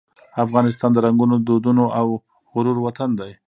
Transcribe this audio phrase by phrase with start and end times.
[0.43, 2.07] افغانستان د رنګونو، دودونو او
[2.51, 3.31] غرور وطن دی.